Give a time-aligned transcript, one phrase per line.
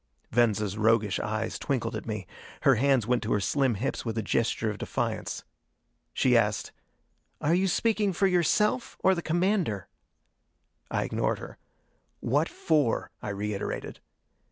[0.31, 2.25] Venza's roguish eyes twinkled at me.
[2.61, 5.43] Her hands went to her slim hips with a gesture of defiance.
[6.11, 6.71] She asked,
[7.39, 9.89] "Are you speaking for yourself or the commander?"
[10.89, 11.59] I ignored her.
[12.19, 13.99] "What for?" I reiterated.